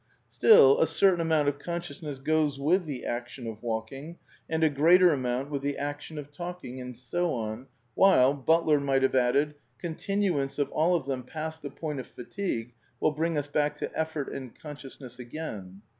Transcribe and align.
Still, 0.31 0.79
a 0.81 0.87
certain 0.87 1.21
amount 1.21 1.47
of 1.47 1.59
consciousness 1.59 2.17
goes 2.17 2.59
with 2.59 2.85
the 2.85 3.05
action 3.05 3.45
of 3.45 3.61
walking, 3.61 4.17
and 4.49 4.63
a 4.63 4.69
greater 4.71 5.11
amount 5.13 5.51
with 5.51 5.61
the 5.61 5.77
action 5.77 6.17
of 6.17 6.31
talking, 6.31 6.81
and 6.81 6.97
so 6.97 7.31
on, 7.31 7.67
while 7.93 8.33
(Butler 8.33 8.79
might 8.79 9.03
have 9.03 9.13
added) 9.13 9.53
con 9.79 9.93
tinuance 9.93 10.57
of 10.57 10.71
all 10.71 10.95
of 10.95 11.05
them 11.05 11.21
past 11.21 11.61
the 11.61 11.69
point 11.69 11.99
of 11.99 12.07
fatigue 12.07 12.73
will 12.99 13.11
bring 13.11 13.37
us 13.37 13.45
back 13.45 13.75
to 13.75 13.95
effort 13.95 14.29
and 14.29 14.59
consciousness 14.59 15.19
again. 15.19 15.83